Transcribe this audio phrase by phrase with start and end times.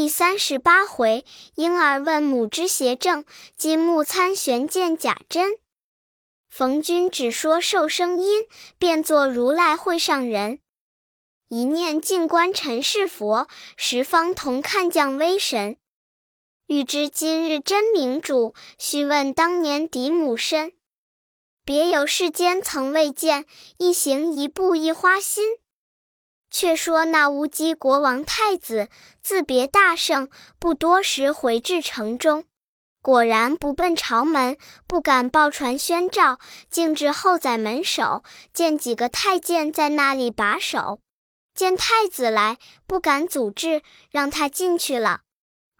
[0.00, 1.26] 第三十八回，
[1.56, 3.26] 婴儿问母之邪正，
[3.58, 5.58] 金木参玄见假真。
[6.48, 8.46] 逢君只说受声音，
[8.78, 10.60] 变作如来会上人。
[11.50, 15.76] 一念静观尘世佛，十方同看降威神。
[16.66, 20.72] 欲知今日真明主，须问当年嫡母身。
[21.62, 23.44] 别有世间曾未见，
[23.76, 25.58] 一行一步一花心。
[26.50, 28.88] 却说那乌鸡国王太子
[29.22, 30.28] 自别大圣，
[30.58, 32.44] 不多时回至城中，
[33.00, 41.00] 果然不奔朝门，不敢报传宣召，径至后宰门首，见几个太监在那里把守。
[41.54, 45.22] 见太子来，不敢阻止，让他进去了。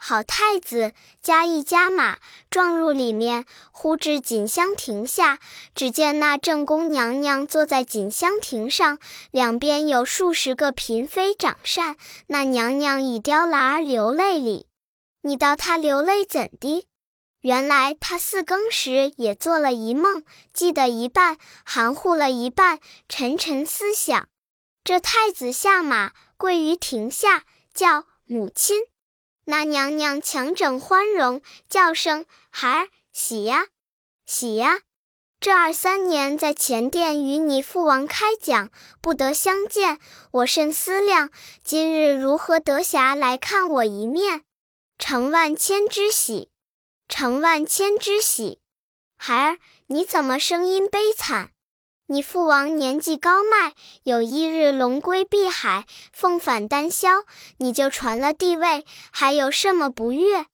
[0.03, 2.19] 好太子加一加马，
[2.49, 5.39] 撞入里面，忽至锦香亭下，
[5.75, 8.99] 只见那正宫娘娘坐在锦香亭上，
[9.31, 11.97] 两边有数十个嫔妃掌扇。
[12.29, 14.67] 那娘娘已雕栏儿流泪里，
[15.21, 16.87] 你道她流泪怎的？
[17.43, 24.29] 原来她四更时也做了一梦，记得一半，含糊了一半，沉沉思想。
[24.83, 28.79] 这太子下马，跪于亭下，叫母亲。
[29.51, 33.67] 那娘娘强整欢容，叫声孩儿喜呀，
[34.25, 34.79] 喜呀！
[35.41, 38.71] 这二三年在前殿与你父王开讲，
[39.01, 39.99] 不得相见，
[40.31, 41.31] 我甚思量。
[41.65, 44.45] 今日如何得暇来看我一面？
[44.99, 46.49] 成万千之喜，
[47.09, 48.61] 成万千之喜！
[49.17, 51.51] 孩儿，你怎么声音悲惨？
[52.13, 53.73] 你父王年纪高迈，
[54.03, 57.23] 有一日龙归碧海，凤返丹霄，
[57.59, 60.47] 你就传了帝位，还有什么不悦？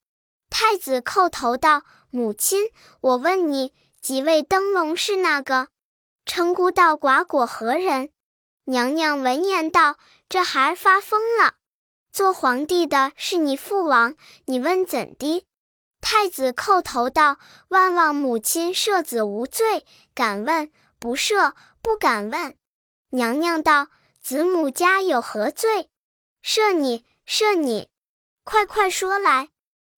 [0.50, 2.68] 太子叩头道：“母亲，
[3.00, 5.68] 我问你，几位灯笼是哪个？
[6.26, 8.10] 称孤道寡果何人？”
[8.68, 9.96] 娘娘闻言道
[10.28, 11.54] ：“这孩儿发疯了。
[12.12, 15.46] 做皇帝的是你父王，你问怎的？”
[16.02, 20.70] 太子叩头道：“万望母亲赦子无罪，敢问。”
[21.06, 21.52] 不赦，
[21.82, 22.56] 不敢问。
[23.10, 23.86] 娘娘道
[24.20, 25.88] ：“子母家有何罪？
[26.42, 27.88] 赦你，赦你，
[28.42, 29.50] 快快说来。”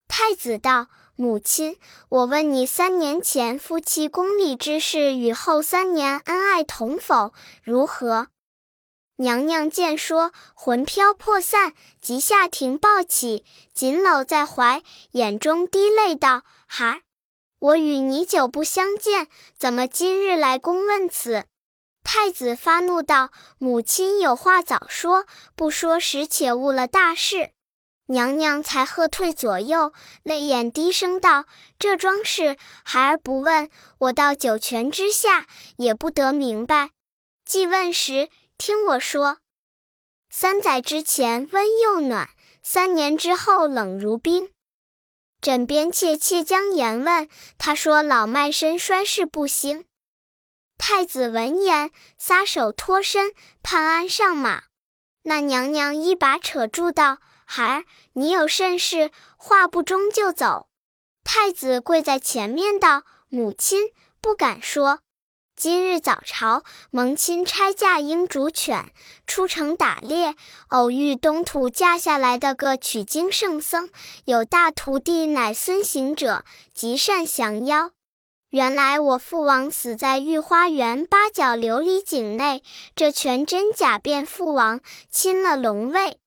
[0.07, 1.79] 太子道：“母亲，
[2.11, 7.33] 我问你，三年前夫妻宫里之事，与后三年恩爱同否？
[7.63, 8.29] 如何？”
[9.17, 14.83] 娘娘见说，魂飘魄散，即下庭抱起，紧搂在怀，
[15.13, 17.01] 眼中滴泪道：“孩儿。”
[17.61, 19.27] 我与你久不相见，
[19.57, 21.45] 怎么今日来宫问此？
[22.05, 25.27] 太子发怒道：“母亲有话早说，
[25.57, 27.51] 不说时且误了大事。”
[28.07, 29.93] 娘娘才喝退左右，
[30.23, 31.47] 泪眼低声道
[31.81, 33.69] ：“这桩事，孩儿不问，
[33.99, 36.91] 我到九泉之下也不得明白。
[37.45, 39.39] 既问时，听我说：
[40.31, 42.31] 三载之前温又暖，
[42.63, 44.49] 三年之后冷如冰。”
[45.41, 47.29] 枕边妾妾将言问，
[47.59, 49.85] 他说老迈身衰势不行。
[50.77, 53.33] 太子闻言，撒手脱身，
[53.63, 54.65] 盼安上马。
[55.23, 57.85] 那娘娘一把扯住道：“孩儿，
[58.15, 59.11] 你有甚事？
[59.37, 60.69] 话不中就走。”
[61.25, 65.01] 太子跪在前面道：“母亲不敢说。”
[65.61, 68.93] 今日早朝，蒙亲差驾鹰逐犬
[69.27, 70.37] 出城打猎，
[70.69, 73.91] 偶遇东土驾下来的个取经圣僧，
[74.25, 77.91] 有大徒弟乃孙行者，极善降妖。
[78.51, 82.63] 原来我父王死在御花园八角琉璃井内，
[82.95, 84.79] 这全真假变父王
[85.11, 86.21] 亲了龙位。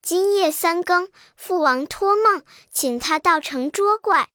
[0.00, 4.30] 今夜三更，父王托梦，请他到城捉怪，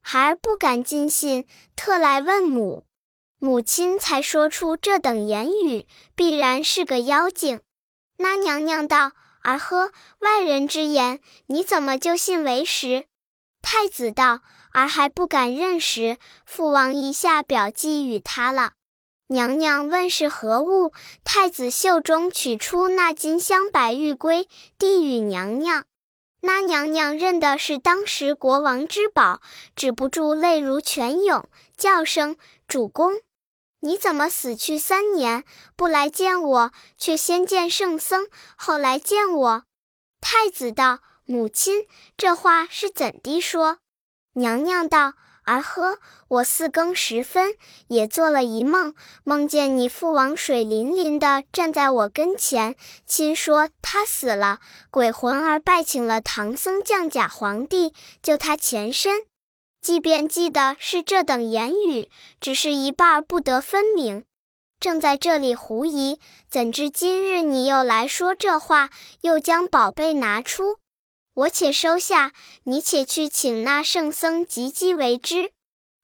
[0.00, 2.84] 孩儿不敢尽信，特来问母。
[3.38, 7.60] 母亲才说出这等言语，必然是个妖精。
[8.16, 9.12] 那娘娘道
[9.44, 13.04] ：“儿呵，外人之言，你怎么就信为实？”
[13.60, 14.40] 太子道
[14.72, 16.16] ：“儿还不敢认实，
[16.46, 18.72] 父王一下表记与他了。”
[19.28, 20.92] 娘娘问是何物，
[21.22, 24.48] 太子袖中取出那金镶白玉龟，
[24.78, 25.84] 递与娘娘。
[26.40, 29.42] 那娘娘认的是当时国王之宝，
[29.74, 32.36] 止不住泪如泉涌，叫声
[32.68, 33.20] ：“主公！”
[33.86, 35.44] 你怎么死去三年
[35.76, 39.62] 不来见我，却先见圣僧，后来见我？
[40.20, 41.86] 太子道：“母亲，
[42.16, 43.78] 这话是怎的说？”
[44.34, 45.12] 娘娘道
[45.46, 47.54] ：“儿呵，我四更时分
[47.86, 48.92] 也做了一梦，
[49.22, 52.74] 梦见你父王水淋淋的站在我跟前，
[53.06, 54.58] 亲说他死了，
[54.90, 59.26] 鬼魂儿拜请了唐僧降假皇帝，救他前身。”
[59.80, 64.24] 即便记得是这等言语，只是一半不得分明。
[64.78, 66.18] 正在这里狐疑，
[66.50, 68.90] 怎知今日你又来说这话，
[69.22, 70.76] 又将宝贝拿出？
[71.34, 72.32] 我且收下，
[72.64, 75.52] 你且去请那圣僧及笄为之。”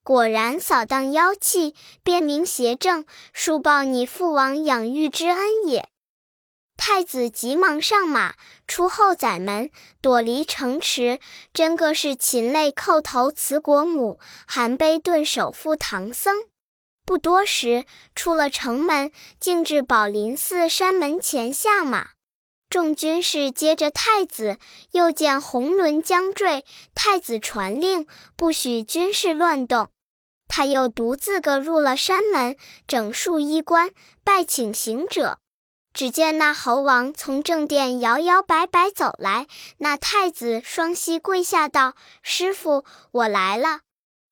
[0.04, 5.91] 果然扫荡妖气，辨明邪正，恕报你父王养育之恩也。
[6.84, 8.34] 太子急忙上马，
[8.66, 9.70] 出后宰门，
[10.00, 11.20] 躲离城池。
[11.54, 14.18] 真个是禽类叩头辞国母，
[14.48, 16.38] 含悲顿首父唐僧。
[17.06, 17.84] 不多时，
[18.16, 22.08] 出了城门，径至宝林寺山门前下马。
[22.68, 24.58] 众军士接着太子，
[24.90, 26.64] 又见红轮将坠，
[26.96, 29.88] 太子传令，不许军士乱动。
[30.48, 32.56] 他又独自个入了山门，
[32.88, 33.92] 整束衣冠，
[34.24, 35.38] 拜请行者。
[35.94, 39.46] 只见那猴王从正殿摇摇摆摆走来，
[39.78, 43.80] 那太子双膝跪下道：“师傅，我来了。”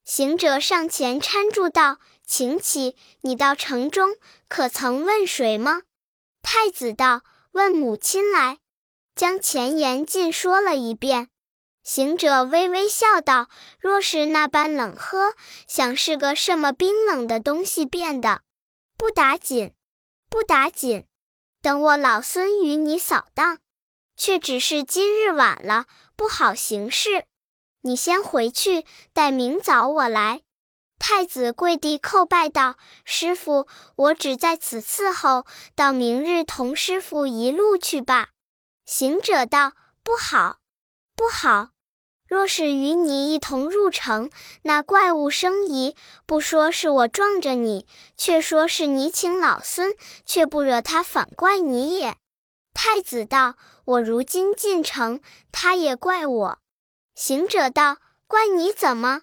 [0.05, 4.17] 行者上前搀住道：“请起，你到城中
[4.49, 5.83] 可曾问谁吗？”
[6.43, 7.23] 太子道
[7.53, 8.59] ：“问母亲来。”
[9.15, 11.29] 将前言尽说了一遍。
[11.83, 13.49] 行者微微笑道
[13.79, 15.35] ：“若是那般冷喝，
[15.67, 18.41] 想是个什么冰冷的东西变的。
[18.97, 19.75] 不打紧，
[20.31, 21.05] 不打紧。”
[21.63, 23.59] 等我老孙与你扫荡，
[24.17, 25.87] 却只是今日晚了，
[26.17, 27.27] 不好行事。
[27.83, 30.43] 你先回去，待明早我来。
[30.99, 33.67] 太子跪地叩拜道：“师傅，
[33.97, 38.29] 我只在此伺候，到明日同师傅一路去罢。”
[38.85, 39.73] 行者道
[40.05, 40.59] ：“不好，
[41.17, 41.71] 不好。”
[42.31, 44.31] 若是与你一同入城，
[44.63, 45.97] 那怪物生疑，
[46.27, 52.15] 不说是我撞着你，却说是你请老孙，却不惹他反怪你也。
[52.73, 56.59] 太子道：“我如今进城，他也怪我。”
[57.17, 57.97] 行者道
[58.29, 59.23] ：“怪你怎么？”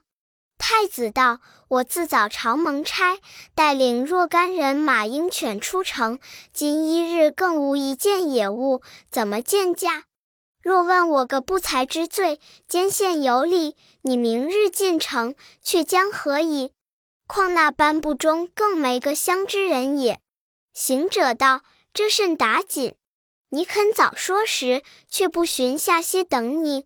[0.60, 1.40] 太子道
[1.70, 3.20] ：“我自早朝蒙差，
[3.56, 6.20] 带领若干人马鹰犬出城，
[6.52, 10.04] 今一日更无一件野物，怎么见驾？”
[10.68, 16.74] 若问我个不才之罪，兼陷有礼，你明日进城，却将何以？
[17.26, 20.20] 况那颁布中更没个相知人也。
[20.74, 21.62] 行者道
[21.96, 22.96] ：“这甚打紧，
[23.52, 26.84] 你肯早说时，却不寻下些等你。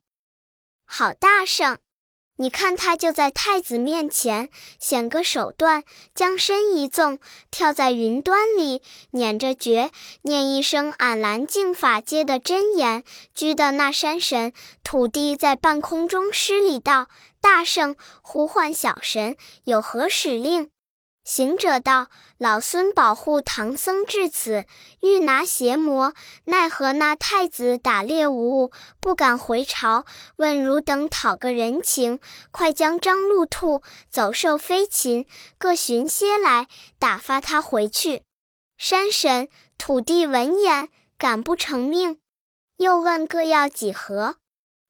[0.86, 1.80] 好大圣！”
[2.42, 4.50] 你看他就在太子面前
[4.80, 5.84] 显个手段，
[6.16, 7.20] 将身一纵，
[7.52, 9.92] 跳在云端里，捻着诀，
[10.24, 13.04] 念一声“俺蓝净法界”的真言，
[13.36, 14.54] 居的那山神
[14.84, 17.10] 土地在半空中施礼道
[17.40, 20.72] ：“大圣，呼唤小神，有何使令？”
[21.34, 24.66] 行者道：“老孙保护唐僧至此，
[25.00, 26.14] 欲拿邪魔，
[26.44, 30.06] 奈何那太子打猎无误，不敢回朝。
[30.36, 32.20] 问汝等讨个人情，
[32.52, 35.26] 快将张鹿兔、走兽飞禽
[35.58, 36.68] 各寻些来，
[37.00, 38.24] 打发他回去。”
[38.78, 39.48] 山神、
[39.78, 42.20] 土地闻言，敢不成命？
[42.76, 44.36] 又问各要几何？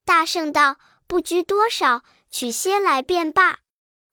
[0.04, 2.02] 大圣道：“不拘多少，
[2.32, 3.60] 取些来便罢。”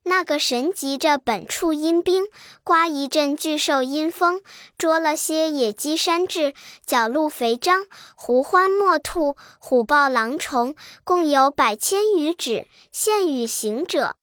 [0.09, 2.25] 那个神急着本处阴兵，
[2.63, 4.41] 刮一阵巨兽阴风，
[4.75, 7.85] 捉了些野鸡山雉、角鹿肥獐、
[8.15, 14.15] 狐獾墨兔、虎豹狼虫，共有百千余只，献与行者。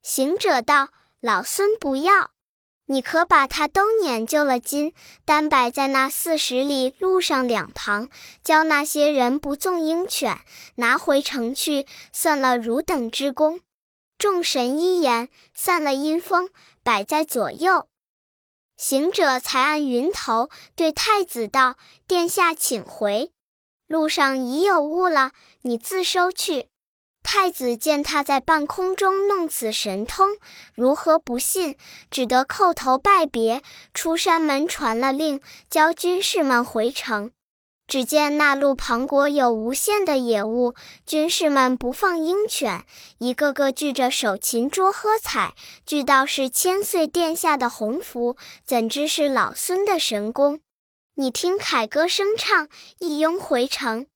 [0.00, 0.90] 行者道
[1.20, 2.30] ：“老孙不要，
[2.86, 4.94] 你可把它都撵就了金，
[5.24, 8.08] 单摆在那四十里路上两旁，
[8.44, 10.38] 教那些人不纵鹰犬，
[10.76, 13.58] 拿回城去，算了汝等之功。”
[14.22, 16.48] 众神一言，散了阴风，
[16.84, 17.88] 摆在左右。
[18.76, 21.74] 行者才按云头，对太子道
[22.06, 23.32] ：“殿下请回，
[23.88, 26.68] 路上已有物了，你自收去。”
[27.24, 30.28] 太子见他在半空中弄此神通，
[30.76, 31.76] 如何不信？
[32.08, 33.60] 只得叩头拜别，
[33.92, 37.32] 出山门传了令，教军士们回城。
[37.86, 40.74] 只见那路旁国有无限的野物，
[41.04, 42.84] 军士们不放鹰犬，
[43.18, 50.60] 一个个聚着手琴捉喝彩，俱道是千岁殿下的鸿福，怎知是老孙的神功？
[51.16, 54.06] 你听凯歌声唱，一拥回城。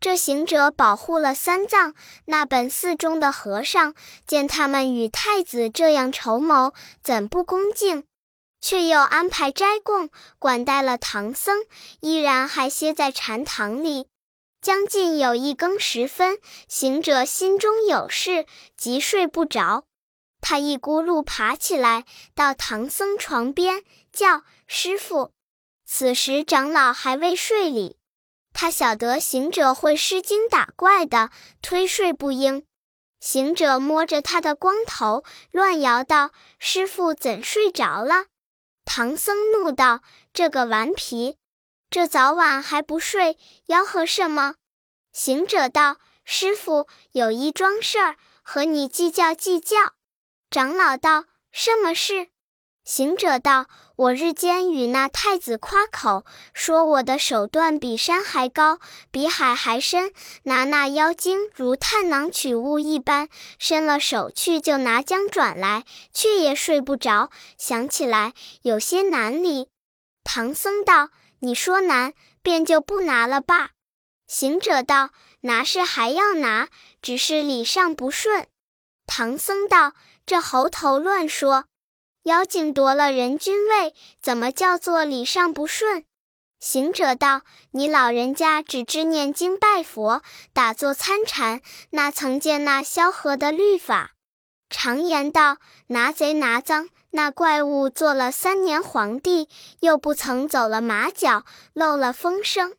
[0.00, 1.94] 这行者保护了三藏，
[2.26, 3.94] 那本寺中的和尚
[4.26, 8.04] 见他们与太子这样筹谋，怎不恭敬？
[8.60, 11.64] 却又安排斋供，管待了唐僧，
[12.00, 14.08] 依然还歇在禅堂里。
[14.60, 18.46] 将近有一更时分，行者心中有事，
[18.76, 19.84] 急睡不着。
[20.40, 25.32] 他一咕噜爬起来，到唐僧床边，叫师傅。
[25.84, 27.96] 此时长老还未睡里，
[28.52, 31.30] 他晓得行者会施经打怪的，
[31.62, 32.64] 推睡不应。
[33.20, 35.22] 行者摸着他的光头，
[35.52, 38.26] 乱摇道：“师傅怎睡着了？”
[38.86, 40.00] 唐僧怒道
[40.32, 41.36] ：“这个顽皮，
[41.90, 44.54] 这早晚还不睡，吆喝什么？”
[45.12, 49.76] 行者道：“师傅有一桩事儿和你计较计较。”
[50.48, 52.28] 长老道：“什么事？”
[52.84, 53.66] 行者道
[53.96, 58.78] ：“我日间与那太子夸口，说我的手段比山还高，
[59.10, 60.12] 比海还深，
[60.42, 69.68] 拿那妖精如探囊取物一般，伸了手去就拿将转来，却也睡不着，想起来有些难理。”
[70.22, 71.08] 唐僧道
[71.40, 72.12] ：“你说难，
[72.42, 73.70] 便就不拿了吧。”
[74.28, 75.08] 行者道
[75.40, 76.68] ：“拿是还要拿，
[77.00, 78.46] 只是礼上不顺。”
[79.06, 79.94] 唐僧道
[80.26, 81.64] ：“这猴头乱说。”
[82.26, 86.04] 妖精夺了人君位，怎么叫做礼尚不顺？
[86.58, 94.14] 行者道：“你老人家只知念经拜佛，打坐参禅，那曾见那萧何的律法？
[94.68, 102.74] 常言道：拿贼拿赃，那怪物做了三年皇帝，又不曾走了马脚，漏了风声。”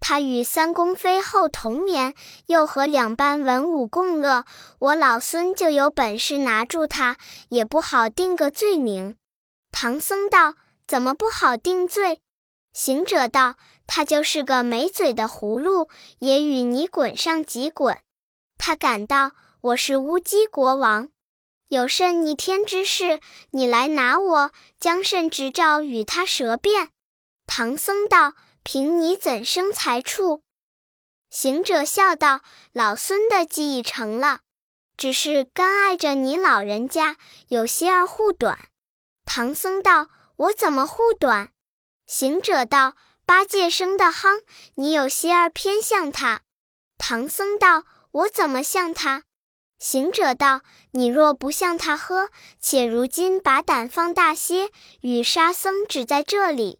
[0.00, 2.14] 他与三宫妃后同眠，
[2.46, 4.46] 又和两班文武共乐。
[4.78, 7.18] 我老孙就有本事拿住他，
[7.50, 9.16] 也不好定个罪名。
[9.70, 10.54] 唐僧道
[10.88, 12.22] ：“怎么不好定罪？”
[12.72, 15.88] 行者道：“他就是个没嘴的葫芦，
[16.18, 17.98] 也与你滚上几滚。
[18.56, 21.10] 他敢道我是乌鸡国王，
[21.68, 26.88] 有甚逆天之事，你来拿我，将甚执照与他舌辩？”
[27.46, 28.32] 唐僧道。
[28.62, 30.42] 凭你怎生财处？
[31.30, 34.40] 行者笑道：“老孙的计已成了，
[34.96, 37.16] 只是干碍着你老人家，
[37.48, 38.68] 有些儿护短。”
[39.24, 41.52] 唐僧道：“我怎么护短？”
[42.06, 44.42] 行者道：“八戒生的夯，
[44.74, 46.42] 你有些儿偏向他。”
[46.98, 49.24] 唐僧道：“我怎么像他？”
[49.78, 50.60] 行者道
[50.92, 52.28] ：“你若不像他喝，
[52.60, 56.79] 且如今把胆放大些，与沙僧只在这里。”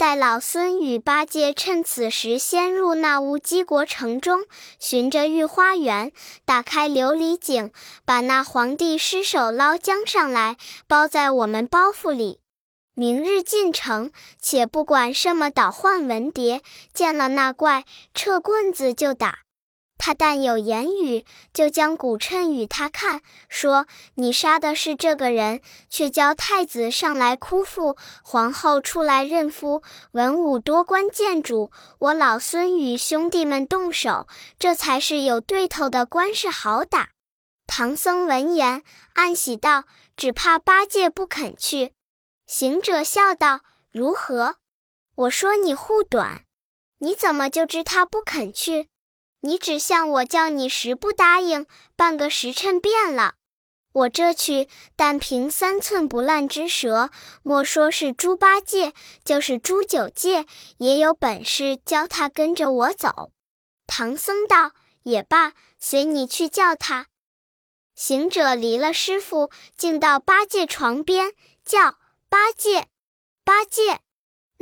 [0.00, 4.46] 待老孙与八戒趁此时先入那乌鸡国城中，
[4.78, 6.10] 寻着御花园，
[6.46, 7.70] 打开琉璃井，
[8.06, 12.40] 把那皇帝尸首捞江上来，包在我们包袱里。
[12.94, 16.62] 明日进城，且不管什么倒换文牒，
[16.94, 19.40] 见了那怪，撤棍子就打。
[20.02, 31.70] 他但有言语，就将古称与他看，说：“你杀的是这个人，却教太子上来哭父，皇后出来认夫，文武多关见主。
[31.98, 34.26] 我老孙与兄弟们动手，
[34.58, 37.10] 这才是有对头的官事好打。”
[37.68, 39.84] 唐僧闻言暗喜道
[40.16, 41.92] ：“只怕八戒不肯去。”
[42.48, 43.60] 行者笑道
[43.92, 44.56] ：“如何？
[45.14, 46.44] 我说你护短，
[47.00, 48.88] 你怎么就知他不肯去？”
[49.40, 51.66] 你只向我叫你时不答应，
[51.96, 53.34] 半个时辰变了。
[53.92, 57.10] 我这去，但凭三寸不烂之舌，
[57.42, 58.92] 莫说是猪八戒，
[59.24, 60.46] 就是猪九戒，
[60.78, 63.32] 也有本事教他跟着我走。
[63.86, 67.08] 唐僧道：“也罢，随你去叫他。”
[67.96, 71.32] 行者离了师傅，竟到八戒床边，
[71.64, 72.86] 叫八戒，
[73.44, 74.00] 八戒。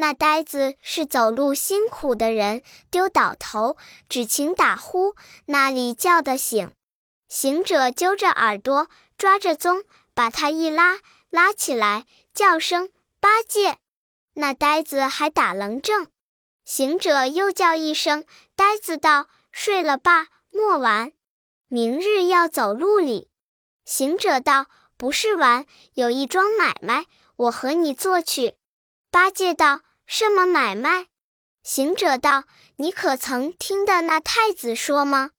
[0.00, 3.76] 那呆子是走路辛苦的人，丢倒头，
[4.08, 6.70] 只请打呼，那里叫得醒？
[7.28, 9.82] 行者揪着耳朵，抓着鬃，
[10.14, 11.00] 把他一拉，
[11.30, 13.78] 拉起来，叫声八戒。
[14.34, 16.06] 那呆子还打愣怔。
[16.64, 18.24] 行者又叫一声，
[18.54, 21.10] 呆子道：“睡了吧，莫玩，
[21.66, 23.30] 明日要走路里。”
[23.84, 28.54] 行者道：“不是玩，有一桩买卖，我和你做去。”
[29.10, 29.80] 八戒道。
[30.10, 31.08] 什么买卖？
[31.62, 32.44] 行者道
[32.76, 35.32] ：“你可曾听得那太子说吗？”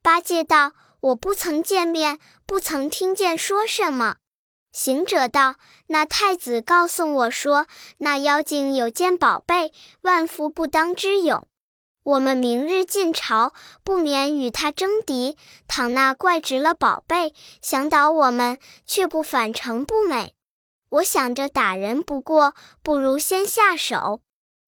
[0.00, 4.18] 八戒道：“我不曾见面，不曾听见说什么。”
[4.70, 5.56] 行者道
[5.88, 7.66] ：“那太子告诉我说，
[7.98, 11.48] 那妖精有件宝贝，万夫不当之勇。
[12.04, 13.52] 我们明日进朝，
[13.82, 15.36] 不免与他争敌。
[15.66, 20.36] 倘那怪执了宝贝，想倒我们，却不反成不美。”
[20.92, 24.20] 我想着打人不过，不如先下手。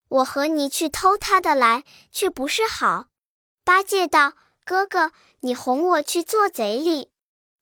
[0.09, 3.09] 我和你去偷他的来，却不是好。
[3.63, 4.33] 八戒道
[4.65, 7.11] ：“哥哥，你哄我去做贼哩，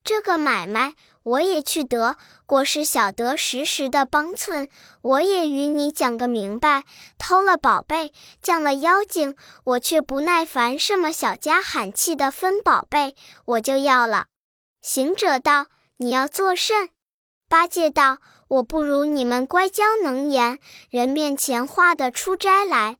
[0.04, 2.16] 这个买卖我也去得。
[2.46, 4.68] 果是晓得时时的帮寸，
[5.00, 6.84] 我也与你讲个明白。
[7.18, 10.78] 偷了宝贝，降了妖精，我却不耐烦。
[10.78, 14.26] 什么小家喊气的分宝贝，我就要了。”
[14.80, 15.66] 行者道
[15.98, 16.90] ：“你要作甚？”
[17.48, 18.18] 八戒道。
[18.52, 20.58] 我不如你们乖娇能言，
[20.90, 22.98] 人面前画得出斋来。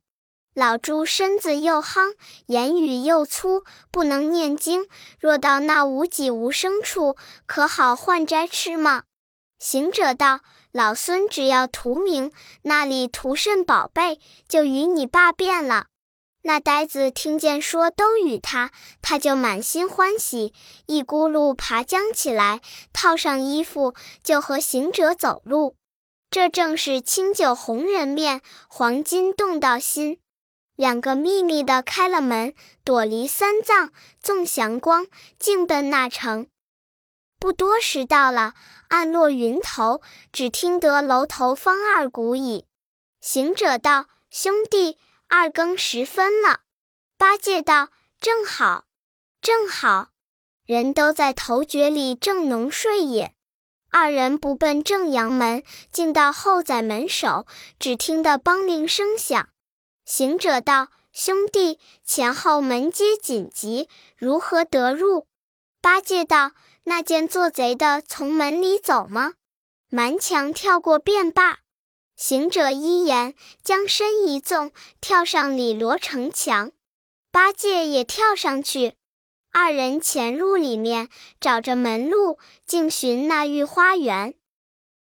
[0.55, 2.15] 老猪身子又夯，
[2.47, 4.87] 言语又粗，不能念经。
[5.19, 9.03] 若到那无己无声处，可好换斋吃吗？
[9.59, 10.39] 行者道
[10.73, 12.31] ：“老孙只要图名，
[12.63, 15.85] 那里图甚宝贝，就与你罢便了。”
[16.45, 18.71] 那呆子听见说都与他，
[19.01, 20.53] 他就满心欢喜，
[20.87, 22.59] 一咕噜爬将起来，
[22.91, 25.77] 套上衣服，就和行者走路。
[26.29, 30.19] 这正是清酒红人面，黄金动道心。
[30.75, 35.07] 两个秘密的开了门，躲离三藏，纵祥光，
[35.39, 36.47] 径奔那城。
[37.39, 38.53] 不多时到了，
[38.89, 40.01] 暗落云头，
[40.33, 42.65] 只听得楼头方二鼓矣。
[43.21, 44.97] 行者道：“兄弟。”
[45.35, 46.59] 二更时分了，
[47.17, 47.89] 八戒道
[48.21, 48.85] ：“正好，
[49.41, 50.09] 正好，
[50.63, 53.33] 人都在头觉里正浓睡也。”
[53.89, 57.47] 二人不奔正阳门，竟到后宰门首，
[57.79, 59.49] 只听得梆铃声响。
[60.05, 65.25] 行者道：“兄弟，前后门皆紧急，如何得入？”
[65.81, 66.51] 八戒道
[66.85, 69.33] ：“那见做贼的从门里走吗？
[69.89, 71.57] 蛮墙跳过便罢。”
[72.15, 76.71] 行者一言，将身一纵，跳上里罗城墙。
[77.31, 78.93] 八戒也跳上去，
[79.51, 84.35] 二人潜入里面，找着门路，径寻那御花园。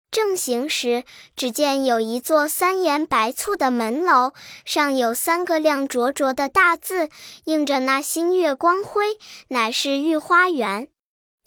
[0.10, 1.04] 正行时，
[1.36, 4.34] 只见有一座三檐白簇的门楼，
[4.66, 7.10] 上有三个亮灼灼的大字，
[7.44, 9.18] 映着那星月光辉，
[9.50, 10.88] 乃是御花园。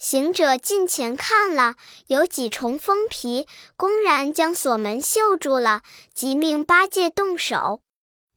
[0.01, 1.75] 行者近前看了，
[2.07, 3.45] 有几重封皮，
[3.77, 5.83] 公然将锁门锈住了，
[6.15, 7.83] 即命八戒动手。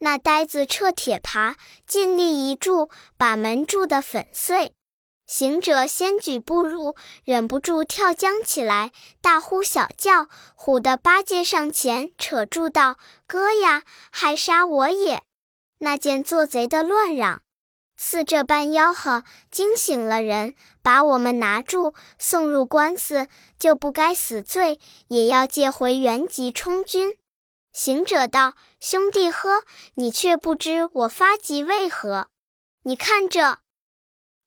[0.01, 1.55] 那呆子撤铁耙，
[1.87, 4.75] 尽力一柱，把门铸得粉碎。
[5.27, 8.93] 行者先举步入，忍不住跳将起来，
[9.23, 10.27] 大呼小叫，
[10.59, 15.23] 唬得八戒上前扯住道：“哥呀，害杀我也！”
[15.81, 17.41] 那见做贼的乱嚷。
[17.97, 27.17] 似这般吆喝，惊醒了人，把我们拿住，送入官司，就不该死罪，也要借回原籍充军。
[27.73, 32.29] 行者道：“兄弟呵，你却不知我发急为何？
[32.83, 33.59] 你看这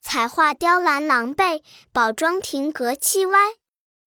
[0.01, 1.61] 彩画雕栏狼狈，
[1.91, 3.37] 宝庄亭阁气歪，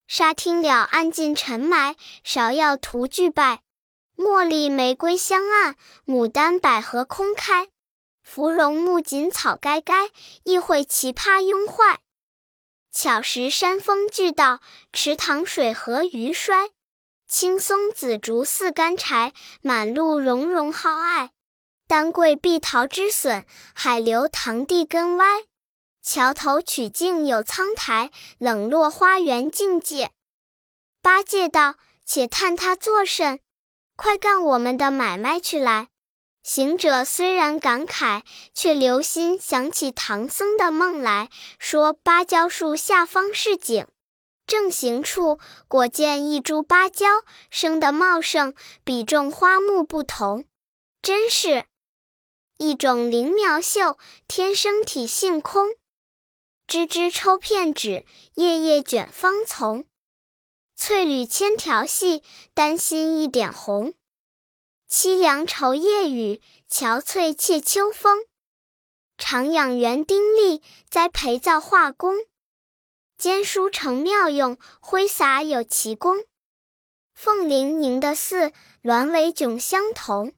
[0.06, 3.62] 沙汀了暗尽尘埋，芍药徒俱败，
[4.16, 7.68] 茉莉玫瑰香暗，牡丹百合空开。”
[8.32, 10.08] 芙蓉木槿草该该，
[10.44, 11.98] 亦会奇葩拥坏。
[12.92, 14.60] 巧石山峰巨倒，
[14.92, 16.70] 池塘水河鱼衰。
[17.26, 21.32] 青松紫竹似干柴，满路茸茸好爱。
[21.88, 25.26] 丹桂碧桃枝损，海流塘地根歪。
[26.00, 30.12] 桥头曲径有苍苔，冷落花园境界。
[31.02, 31.74] 八戒道
[32.06, 33.40] ：“且探他作甚？
[33.96, 35.88] 快干我们的买卖去来。”
[36.42, 38.22] 行者虽然感慨，
[38.54, 43.86] 却留心想起唐僧的梦来，说芭蕉树下方是井，
[44.46, 47.06] 正行处果见一株芭蕉，
[47.50, 50.46] 生得茂盛，比众花木不同，
[51.02, 51.66] 真是
[52.56, 55.68] 一种灵苗秀，天生体性空，
[56.66, 59.84] 枝枝抽片纸，叶叶卷芳丛，
[60.74, 62.22] 翠缕千条细，
[62.54, 63.92] 丹心一点红。
[64.92, 68.24] 凄凉愁夜雨，憔悴切秋风。
[69.16, 72.16] 常养园丁力，栽培造化工。
[73.16, 76.24] 兼书成妙用，挥洒有奇功。
[77.14, 80.34] 凤翎迎的似，鸾尾迥相同。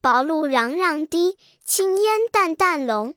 [0.00, 3.16] 薄露攘攘滴，青烟淡淡笼。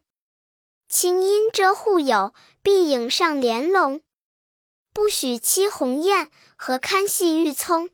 [0.88, 2.34] 青阴遮户牖，
[2.64, 4.02] 碧影上帘笼。
[4.96, 7.92] 不许栖鸿雁，何堪戏玉葱？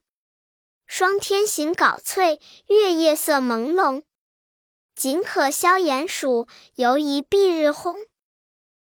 [0.88, 4.04] 霜天行稿翠，月夜色朦胧。
[4.95, 7.95] 仅可消炎暑，犹疑蔽日烘。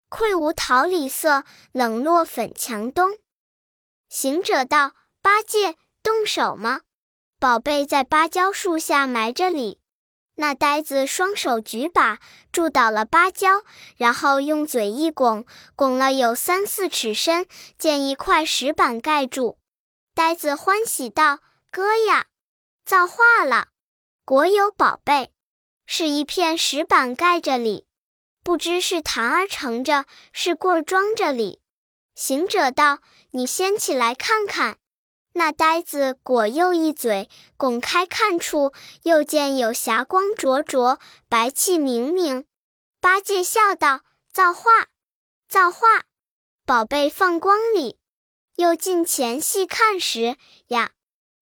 [0.09, 3.19] 愧无桃李色，冷落粉墙东。
[4.09, 6.83] 行者道：“八戒，动手吗？
[7.41, 9.81] 宝贝在芭蕉树下埋着哩。”
[10.37, 12.21] 那呆子双手举把，
[12.53, 13.65] 住倒了芭蕉，
[13.97, 17.47] 然后用嘴一拱，拱了有三四尺深，
[17.79, 19.59] 见一块石板盖住。
[20.15, 21.41] 呆子欢喜道。
[21.77, 22.25] 哥呀，
[22.87, 23.69] 造化了！
[24.25, 25.31] 果有宝贝，
[25.85, 27.87] 是一片石板盖着里，
[28.43, 31.61] 不知是坛儿盛着，是棍儿装着里。
[32.15, 33.01] 行者道
[33.33, 34.79] ：“你先起来看看。”
[35.35, 42.47] 那呆子果又一嘴拱开看处，又见有霞光灼灼，白气明明。
[43.03, 44.01] 八戒笑道
[44.33, 44.87] ：“造化，
[45.47, 46.05] 造化！
[46.65, 47.99] 宝贝放光里。”
[48.57, 50.93] 又近前细看时，呀！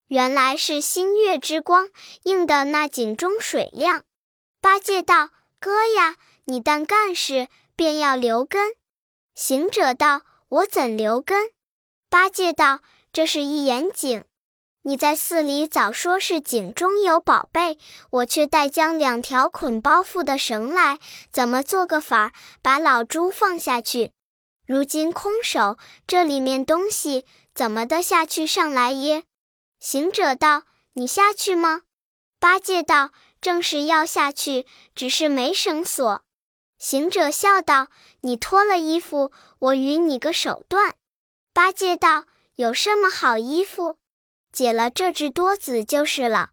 [0.07, 1.89] 原来是星月之光
[2.23, 4.03] 映的那井中水亮。
[4.61, 6.15] 八戒道：“哥呀，
[6.45, 8.75] 你但干事，便要留根。”
[9.33, 11.49] 行者道：“我怎留根？”
[12.09, 14.23] 八戒道：“这是一眼井，
[14.83, 17.79] 你在寺里早说是井中有宝贝，
[18.11, 20.99] 我却带将两条捆包袱的绳来，
[21.31, 24.11] 怎么做个法儿把老猪放下去？
[24.67, 29.23] 如今空手，这里面东西怎么的下去上来耶？”
[29.79, 31.83] 行者道：“你下去吗？”
[32.39, 33.11] 八戒道
[33.41, 36.23] ：“正是要下去，只是没绳索。”
[36.77, 37.87] 行者笑道
[38.21, 40.95] ：“你脱了衣服，我与你个手段。”
[41.53, 43.97] 八戒道：“有什么好衣服？”
[44.51, 46.51] 解了这只多子就是了。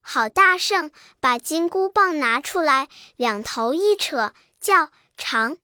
[0.00, 5.58] 好大圣，把金箍棒拿出来，两头一扯，叫长，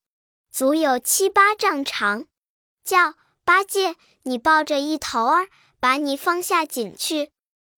[0.51, 2.27] 足有七八丈长。
[2.85, 5.49] 叫八戒，你抱着一头儿，
[5.85, 7.31] 把你放下井去。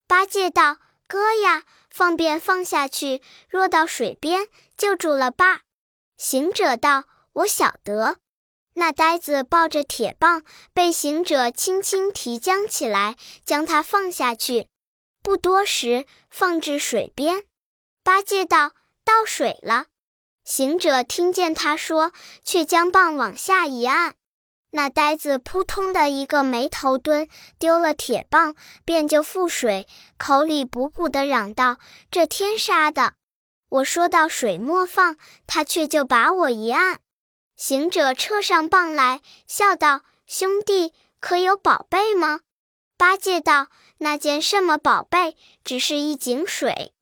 [0.07, 0.77] 八戒道
[1.09, 5.63] ：“哥呀，放便放下去，若到水边，就住了吧。”
[6.17, 7.07] 行者道
[7.43, 8.19] ：“我晓得。”
[8.75, 14.69] 那呆子抱着铁棒，被行者轻轻提将起来，将他放下去。
[15.21, 17.43] 不多时，放至水边。
[18.05, 18.71] 八戒道
[19.05, 19.87] ：“到水了。”
[20.47, 22.13] 行者听见他说，
[22.45, 24.15] 却将棒往下一按。
[24.77, 31.79] 那呆子扑通的一个没头蹲，丢了铁棒，便就覆水，口里补补的嚷道
[32.13, 33.15] ：“这天杀的！
[33.71, 37.01] 我说到水莫放，他却就把我一按。”
[37.57, 42.41] 行者撤上棒来，笑道：“兄弟，可有宝贝吗？”
[42.99, 45.39] 八戒道：“那件什么宝贝？
[45.65, 46.93] 只是一井水。”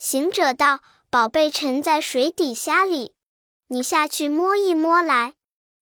[0.00, 3.12] 行者道：“宝贝沉在水底下里，
[3.66, 5.34] 你下去摸一摸来。”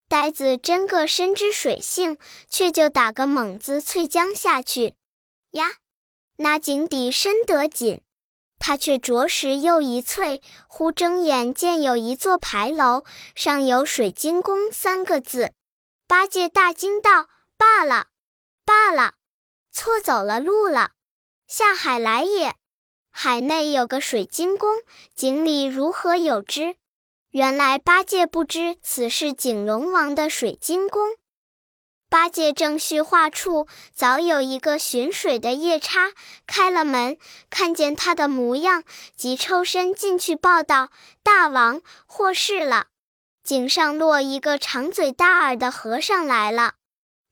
[0.09, 2.17] 呆子真个深知水性，
[2.49, 4.95] 却就打个猛子淬将下去。
[5.51, 5.75] 呀，
[6.37, 8.03] 那井底深得紧。
[8.59, 15.53] 他却着实又一翠，忽睁眼见有一座牌楼，上有“水晶宫”三个字。
[16.07, 18.07] 八戒大惊道：“罢了，
[18.65, 19.15] 罢了，
[19.73, 20.93] 错走了路了，
[21.47, 22.55] 下海来也。
[23.11, 24.71] 海内有个水晶宫，
[25.15, 26.77] 井里如何有之？
[27.37, 31.11] 原来八戒不知此是井龙王的水晶宫。”
[32.09, 36.13] 八戒正叙话处，早有一个巡水的夜叉
[36.47, 37.19] 开了门，
[37.51, 40.89] 看见他的模样，即抽身进去报道
[41.23, 42.87] ：“大王，祸事了！
[43.45, 46.77] 井上落一个长嘴大耳的和尚来了，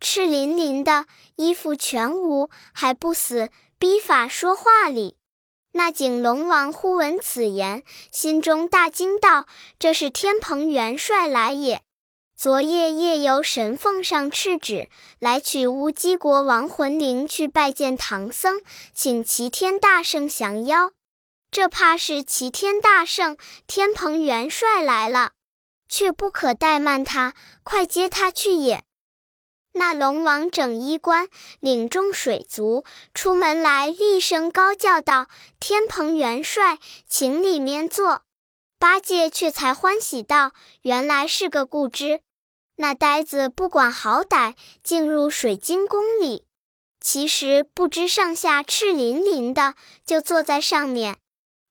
[0.00, 5.16] 赤淋淋的衣服全无，还不死，逼法说话哩。”
[5.76, 7.82] 那井龙王忽闻此言，
[8.12, 11.82] 心中大惊，道：“这是天蓬元帅来也。”
[12.38, 18.60] 昨夜夜游神凤上敕旨，来取乌鸡国王魂灵去拜见唐僧，
[18.94, 20.92] 请齐天大圣降妖。
[21.50, 25.32] 这怕是齐天大圣天蓬元帅来了，
[25.88, 27.34] 却不可怠慢他，
[27.64, 28.84] 快接他去也。
[29.76, 35.26] 那龙王整衣冠，领众水族出门来，厉声高叫道
[35.58, 38.22] ：“天蓬元帅，请里面坐。”
[38.78, 42.20] 八戒却才欢喜道：“原来是个故知。”
[42.76, 46.44] 那呆子不管好歹，进入水晶宫里，
[47.00, 49.74] 其实不知上下赤淋淋的，
[50.06, 51.16] 就坐在上面。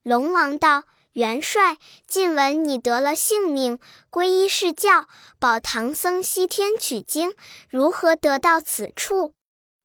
[0.03, 0.83] 龙王道
[1.13, 3.80] ：“元帅，近闻你得了性命，
[4.12, 5.08] 皈依释教，
[5.39, 7.34] 保唐僧西天取经，
[7.69, 9.34] 如何得到此处？”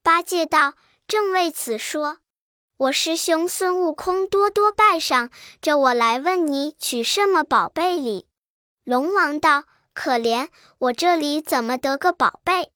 [0.02, 0.74] 八戒道
[1.06, 2.18] ：“正为此说，
[2.76, 8.26] 我师兄孙悟空多多拜上，这我来问你取什么宝贝礼？”
[8.84, 9.64] 龙王道。
[9.94, 10.46] 可怜
[10.78, 12.70] 我这里怎么得个宝贝？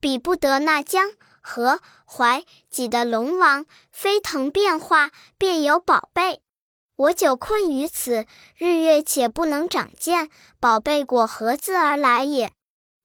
[0.00, 1.12] 比不得那江
[1.42, 6.40] 河淮挤的龙王飞腾变化，便有宝贝。
[6.96, 8.26] 我久困于此，
[8.56, 12.52] 日月且不能长见，宝贝果何自而来也？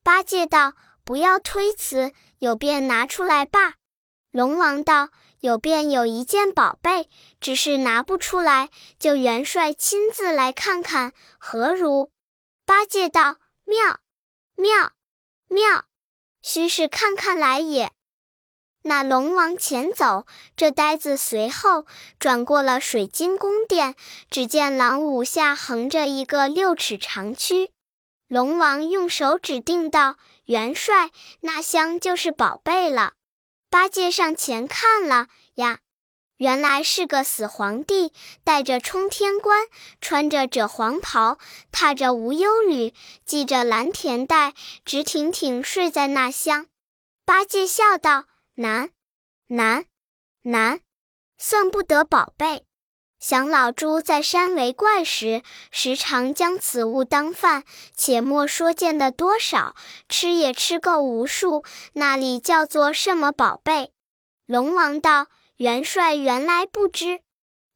[0.04, 0.74] 八戒道
[1.04, 3.76] ：“不要推辞，有便拿出来罢。”
[4.32, 8.70] 龙王道：“有便有一件宝贝，只是拿不出来，
[9.00, 12.12] 就元帅亲自来看看，何如？”
[12.66, 13.38] 八戒道。
[13.70, 14.00] 妙，
[14.56, 14.94] 妙，
[15.50, 15.84] 妙！
[16.42, 17.92] 须是看看来也。
[18.88, 21.86] 那龙王前走，这呆子随后
[22.20, 23.96] 转过了水晶宫殿，
[24.30, 27.72] 只见廊五下横着一个六尺长躯。
[28.30, 33.14] 龙王用手指定道：“元帅，那箱就是宝贝了。”
[33.70, 35.80] 八戒上前看了呀。
[36.38, 39.66] 原来是个死皇帝，戴着冲天冠，
[40.00, 41.40] 穿着赭黄袍，
[41.72, 42.94] 踏着无忧履，
[43.26, 44.54] 系着蓝田带，
[44.86, 46.68] 直挺挺睡在那厢。
[47.26, 48.26] 八戒笑道
[48.60, 48.90] ：“难，
[49.48, 49.86] 难，
[50.42, 50.80] 难，
[51.38, 52.66] 算不得宝贝。
[53.20, 57.64] 想老猪在山为怪时，时常将此物当饭，
[57.96, 59.76] 且莫说见得多少，
[60.10, 63.94] 吃也吃够无数，那里叫做什么宝贝？”
[64.48, 65.28] 龙王道。
[65.58, 67.22] 元帅原来不知，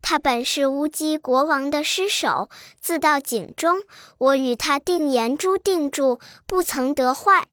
[0.04, 2.48] 他本是乌鸡国王的尸首，
[2.80, 3.82] 自到井中，
[4.20, 7.48] 我与他定言珠定住，不曾得坏。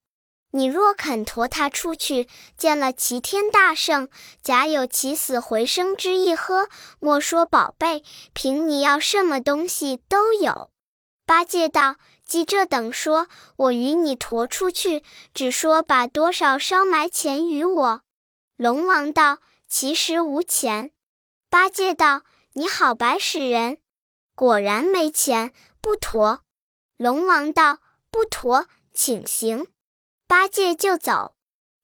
[0.50, 4.08] 你若肯驮他出去，见了齐天大圣，
[4.42, 6.68] 假有起死回生之意，呵，
[7.00, 10.70] 莫说宝贝，凭你要什么东西都有。
[11.26, 18.00] 八戒道：“既这等说，我与你驮出去，只说把多少烧埋钱与我。”
[18.56, 20.92] 龙王道：“其实无钱。”
[21.50, 22.22] 八戒道
[22.54, 23.76] ：“你好白使人，
[24.34, 26.40] 果然没钱，不驮。”
[26.96, 27.80] 龙王道
[28.10, 29.66] ：“不驮，请行。”
[30.28, 31.34] 八戒就走，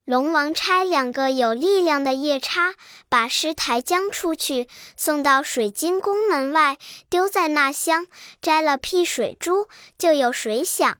[0.05, 2.75] 龙王差两个有力量的夜叉
[3.09, 6.77] 把尸抬将出去，送到水晶宫门外，
[7.09, 8.07] 丢在那厢，
[8.43, 10.99] 摘了辟水珠，就有水响。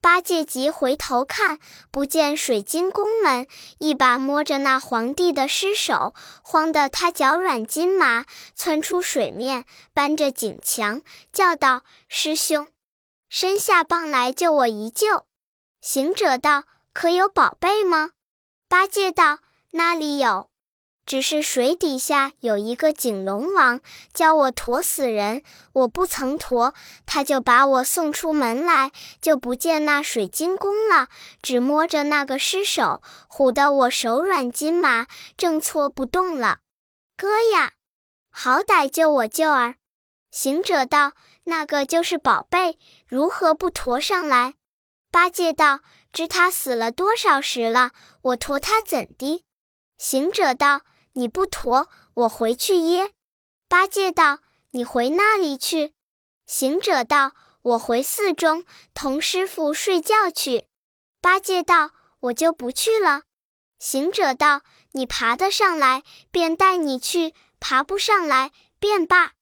[0.00, 1.60] 八戒急回头看，
[1.92, 3.46] 不见水晶宫门，
[3.78, 8.24] 一把摸着那皇帝的尸首，慌得他脚软筋麻，
[8.56, 12.66] 窜出水面，搬着井墙，叫道：“师兄，
[13.28, 15.24] 伸下棒来救我一救。”
[15.80, 18.10] 行者道：“可有宝贝吗？”
[18.68, 19.38] 八戒道
[19.72, 20.50] ：“那里有？
[21.06, 23.80] 只是水底下有一个井龙王，
[24.12, 26.74] 叫我驮死人，我不曾驮，
[27.06, 31.08] 他就把我送出门来，就不见那水晶宫了，
[31.40, 35.06] 只摸着那个尸首，唬得我手软筋麻，
[35.38, 36.58] 正搓不动了。
[37.16, 37.72] 哥呀，
[38.30, 39.76] 好歹救我救儿！”
[40.30, 41.12] 行者道
[41.44, 44.56] ：“那个就是宝贝，如何不驮上来？”
[45.18, 45.80] 八戒道
[46.14, 47.90] ：“知他死了多少时了？
[48.22, 49.44] 我驮他怎的？”
[49.98, 50.82] 行者道
[51.14, 53.14] ：“你不驮，我回去耶。”
[53.68, 54.38] 八戒道
[54.70, 55.92] ：“你回那里去？”
[56.46, 60.68] 行者道：“我回寺中同师傅睡觉去。”
[61.20, 61.90] 八戒道
[62.30, 63.22] ：“我就不去了。”
[63.80, 64.62] 行者道
[64.94, 69.32] ：“你爬得上来，便带你去；爬不上来，便罢。”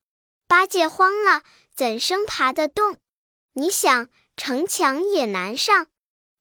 [0.48, 1.42] 八戒慌了，
[1.74, 2.96] 怎生爬得动？
[3.52, 4.08] 你想。
[4.36, 5.86] 城墙也难上，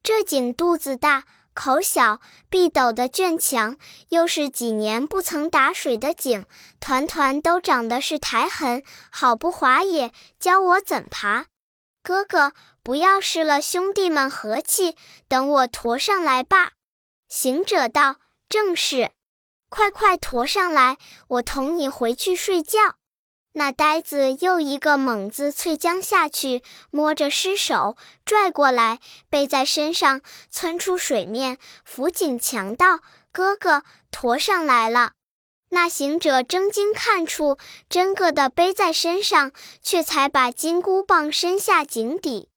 [0.03, 3.77] 这井肚子大，口小，壁陡的圈墙，
[4.09, 6.45] 又是几年不曾打水的井，
[6.81, 10.11] 团团都长的是苔痕，好不滑也。
[10.37, 11.45] 教我怎爬？
[12.03, 12.51] 哥哥，
[12.83, 14.95] 不要失了兄弟们和气，
[15.27, 16.73] 等我驮上来吧。
[17.29, 19.11] 行者道：“正是，
[19.69, 20.97] 快快驮上来，
[21.29, 22.97] 我同你回去睡觉。”
[23.57, 30.19] 那呆子又一个猛子淬江下去，摸着尸首拽过来，背在身上，
[30.51, 32.99] 窜出水面，扶井强盗
[33.31, 35.13] 哥哥驮上来了。
[35.69, 42.49] 那行者睁睛看出，真个的背在身上，却才把金箍棒伸下井底。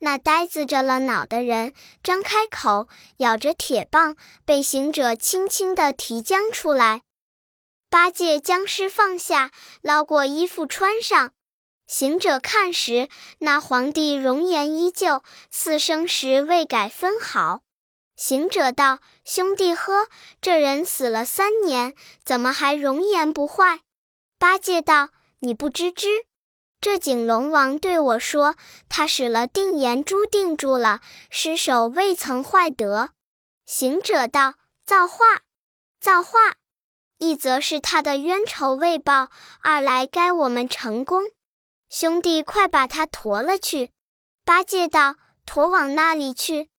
[0.00, 7.02] 那呆子着了脑的人，张开口咬着铁棒，被行者轻轻的提将出来。
[7.90, 9.50] 八戒将尸放下，
[9.82, 11.32] 捞过衣服穿上。
[11.88, 17.62] 行者看时，那皇帝容颜依旧，似生时未改分毫。
[18.14, 20.06] 行者道：“兄弟呵，
[20.40, 23.80] 这人死了三年，怎么还容颜不坏？”
[24.38, 25.08] 八戒道
[25.40, 26.06] ：“你不知之，
[26.80, 28.54] 这井龙王对我说，
[28.88, 33.10] 他使了定颜珠定住了，尸首未曾坏得。”
[33.66, 34.54] 行者道
[34.86, 35.40] ：“造化，
[36.00, 36.54] 造化。”
[37.20, 39.28] 一则是他的冤仇未报，
[39.60, 41.24] 二来该我们成功。
[41.90, 43.90] 兄弟，快把他驮了去。
[44.42, 46.70] 八戒道：“驮往那里去？”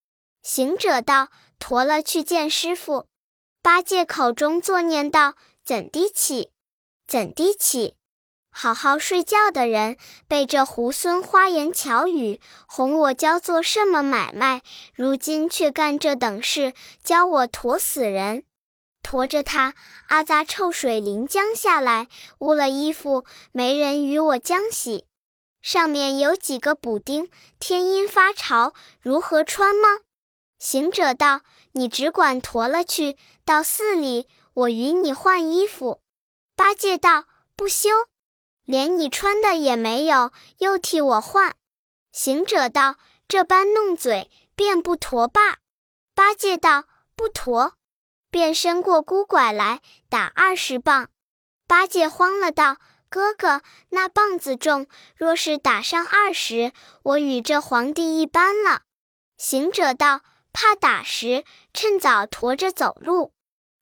[0.41, 3.05] 行者道：“驮了去见师傅。”
[3.61, 6.49] 八戒口中作念道：“怎地起？
[7.05, 7.93] 怎地起？
[8.49, 9.95] 好好睡觉的人，
[10.27, 14.63] 被这猢狲花言巧语哄我，教做什么买卖？
[14.95, 16.73] 如今却干这等事，
[17.03, 18.43] 教我驮死人。”
[19.01, 19.73] 驮着他，
[20.07, 22.07] 阿扎臭水淋将下来，
[22.39, 25.05] 污了衣服，没人与我将洗。
[25.61, 29.99] 上面有几个补丁，天阴发潮，如何穿吗？
[30.57, 31.41] 行者道
[31.73, 36.01] ：“你只管驮了去，到寺里，我与你换衣服。”
[36.55, 37.25] 八戒道
[37.57, 37.89] ：“不休，
[38.65, 41.55] 连你穿的也没有，又替我换。”
[42.13, 45.57] 行者道：“这般弄嘴，便不驮罢。”
[46.13, 46.85] 八戒道
[47.15, 47.73] ：“不驮。”
[48.31, 51.09] 便伸过箍拐来打二十棒，
[51.67, 52.77] 八戒慌了，道
[53.09, 56.71] ：“哥哥，那棒子重，若是打上二十，
[57.03, 58.83] 我与这皇帝一般了。”
[59.37, 60.21] 行者道
[60.53, 63.33] ：“怕打时，趁早驮着走路。”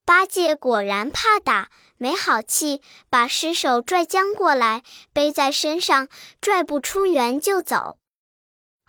[0.04, 2.82] 八戒果然怕打，没好气，
[3.12, 4.82] 把尸首拽将过来，
[5.14, 6.08] 背在身上，
[6.42, 7.99] 拽不出园就走。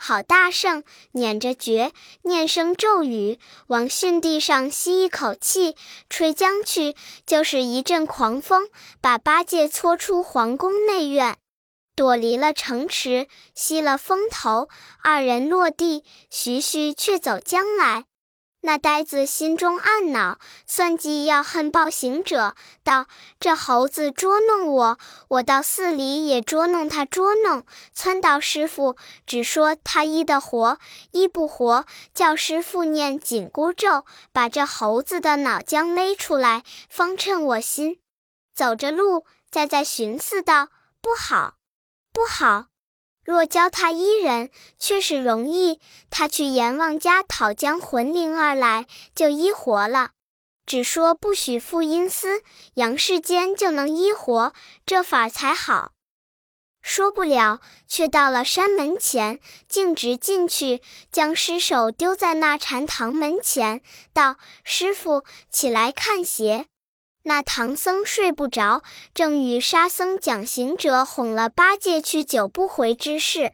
[0.02, 0.82] 好大圣，
[1.12, 5.76] 捻着诀，念声咒语，往巽地上吸一口气，
[6.08, 8.70] 吹将去，就是一阵狂风，
[9.02, 11.36] 把八戒搓出皇宫内院，
[11.94, 14.70] 躲离了城池，吸了风头，
[15.02, 18.06] 二人落地，徐徐却走将来。
[18.62, 23.06] 那呆子心中暗恼，算计要恨报行者，道
[23.40, 27.64] ：“这猴子捉弄我，我到寺里也捉弄他，捉弄。
[27.96, 28.96] 撺到师傅，
[29.26, 30.78] 只说他医得活，
[31.12, 37.98] 医不活，叫师傅念紧箍咒，把这猴子的脑浆勒出来，方称我心。”
[38.54, 40.68] 走着路，再在寻思道
[41.00, 41.54] ：“不好，
[42.12, 42.66] 不好。”
[43.30, 45.78] 若教他医人，却是容易。
[46.10, 50.10] 他去阎王家讨将魂灵而来，就医活了。
[50.66, 52.42] 只说不许负阴司，
[52.74, 54.52] 阳世间就能医活，
[54.84, 55.92] 这法才好。
[56.82, 59.38] 说不了，却到了山门前，
[59.68, 63.80] 径直进去，将尸首丢在那禅堂门前，
[64.12, 66.66] 道：“师傅，起来看鞋。”
[67.22, 73.52] 那唐僧睡不着，正与沙僧讲行者哄了八戒去九不回之事，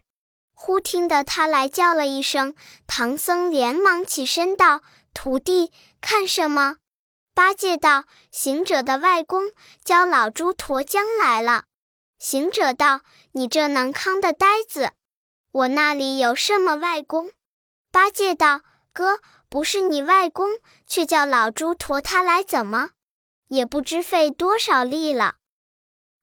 [0.55, 2.55] 忽听得他来叫了一声，
[2.87, 6.77] 唐僧连忙起身道：“徒弟，看什么？”
[7.35, 9.51] 八戒道：“行者的外公
[9.85, 11.65] 教老猪驮将来了。”
[12.19, 13.01] 行者道
[13.33, 14.93] ：“你这能康的呆子，
[15.53, 17.31] 我那里有什么外公？”
[17.93, 18.63] 八戒道
[18.95, 19.19] ：“哥，
[19.51, 20.49] 不是你外公，
[20.87, 22.91] 却叫老猪驮他来，怎么？”
[23.49, 25.37] 也不知费多少力了。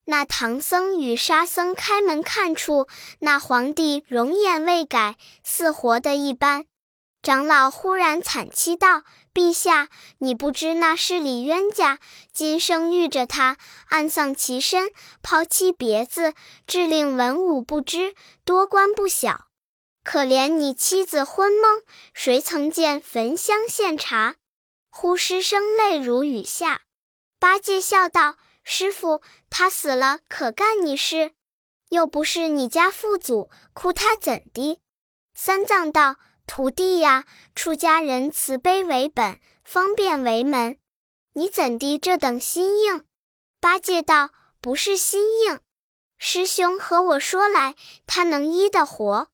[0.06, 2.86] 那唐僧与沙僧开门看处，
[3.20, 6.66] 那皇帝容颜未改，似活的一般。
[7.22, 11.98] 长老忽然惨凄道：“陛下，你不知那是李冤家，
[12.34, 13.56] 今生遇着他，
[13.88, 14.90] 暗丧其身，
[15.22, 16.34] 抛妻别子，
[16.66, 19.46] 致令文武不知，多官不小。
[20.02, 21.82] 可怜你妻子昏懵，
[22.12, 24.34] 谁曾见焚香献茶？”
[24.92, 26.82] 呼失声泪如雨下。
[27.44, 31.32] 八戒笑道：“师傅，他死了可干你事？
[31.90, 34.80] 又不是你家父祖，哭他怎的？”
[35.36, 36.16] 三藏道
[36.48, 40.78] ：“徒弟呀，出家人慈悲为本，方便为门。
[41.34, 43.04] 你怎地这等心硬？”
[43.60, 44.30] 八戒道
[44.62, 45.60] ：“不是心硬，
[46.16, 47.74] 师兄和我说来，
[48.06, 49.28] 他能医得活。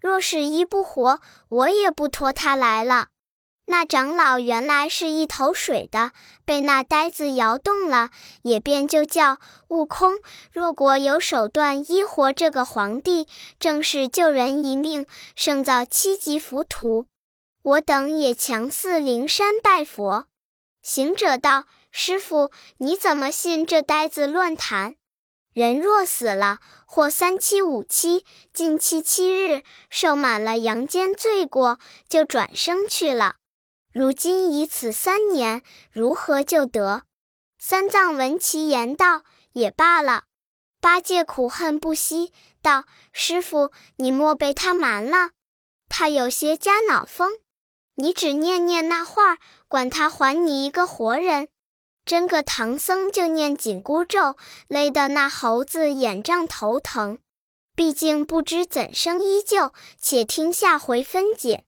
[0.00, 3.08] 若是医不活，我也不托他来了。”
[3.70, 6.12] 那长老原来是一头水的，
[6.46, 8.08] 被那呆子摇动了，
[8.40, 9.36] 也便就叫
[9.68, 10.14] 悟空。
[10.50, 13.28] 若果有手段医活这个皇帝，
[13.60, 17.06] 正是救人一命，胜造七级浮屠。
[17.62, 20.24] 我等也强似灵山拜佛。
[20.80, 24.94] 行者道：“师傅，你怎么信这呆子乱谈？
[25.52, 31.78] 人若死了，或三七五七，近七七日，受满了阳间罪过，
[32.08, 33.34] 就转生去了。”
[33.98, 37.02] 如今已此三年，如何救得？
[37.58, 40.26] 三藏闻其言道：“也罢了。”
[40.80, 42.32] 八戒苦恨不息，
[42.62, 45.30] 道：“师傅，你莫被他瞒了。
[45.88, 47.40] 他有些加脑风，
[47.96, 51.48] 你只念念那话，管他还你一个活人。
[52.04, 54.36] 真个唐僧就念紧箍咒，
[54.68, 57.18] 勒得那猴子眼胀头疼。
[57.74, 61.64] 毕竟不知怎生依旧，且听下回分解。”